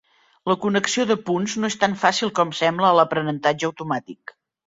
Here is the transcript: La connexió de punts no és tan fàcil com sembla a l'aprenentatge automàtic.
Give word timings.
La 0.51 0.53
connexió 0.61 1.03
de 1.09 1.17
punts 1.27 1.53
no 1.63 1.69
és 1.73 1.77
tan 1.83 1.93
fàcil 2.05 2.33
com 2.41 2.55
sembla 2.61 2.89
a 2.89 2.97
l'aprenentatge 3.01 3.69
automàtic. 3.71 4.35